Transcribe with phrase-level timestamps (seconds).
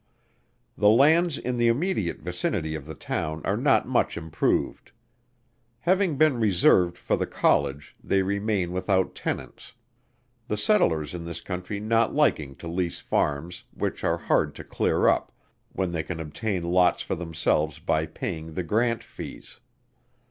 [0.79, 4.91] The lands in the immediate vicinity of the town are not much improved.
[5.81, 9.73] Having been reserved for the College, they remain without tenants;
[10.47, 15.07] the settlers in this country not liking to lease farms, which are hard to clear
[15.07, 15.31] up,
[15.71, 19.59] when they can obtain lots for themselves by paying the grant fees.